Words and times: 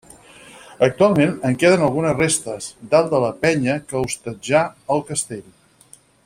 Actualment 0.85 1.35
en 1.49 1.59
queden 1.63 1.83
algunes 1.87 2.17
restes, 2.21 2.71
dalt 2.95 3.13
de 3.13 3.21
la 3.27 3.31
penya 3.45 3.77
que 3.93 4.01
hostatjà 4.03 4.63
el 4.97 5.05
castell. 5.13 5.47